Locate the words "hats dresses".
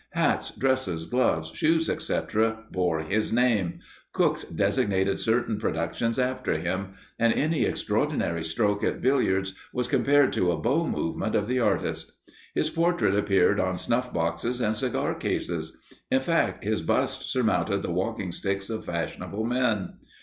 0.13-1.05